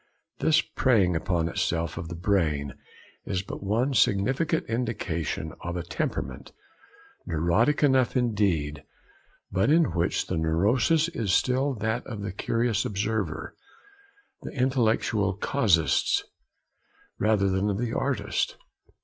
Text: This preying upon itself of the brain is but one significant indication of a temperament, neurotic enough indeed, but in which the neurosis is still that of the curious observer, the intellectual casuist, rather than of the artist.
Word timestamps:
This 0.39 0.61
preying 0.61 1.15
upon 1.15 1.47
itself 1.47 1.95
of 1.95 2.07
the 2.07 2.15
brain 2.15 2.73
is 3.23 3.43
but 3.43 3.61
one 3.61 3.93
significant 3.93 4.65
indication 4.65 5.53
of 5.63 5.77
a 5.77 5.83
temperament, 5.83 6.53
neurotic 7.27 7.83
enough 7.83 8.17
indeed, 8.17 8.81
but 9.51 9.69
in 9.69 9.91
which 9.91 10.25
the 10.25 10.37
neurosis 10.37 11.07
is 11.09 11.31
still 11.31 11.75
that 11.75 12.03
of 12.07 12.23
the 12.23 12.31
curious 12.31 12.83
observer, 12.83 13.55
the 14.41 14.49
intellectual 14.53 15.37
casuist, 15.37 16.23
rather 17.19 17.47
than 17.47 17.69
of 17.69 17.77
the 17.77 17.93
artist. 17.93 18.57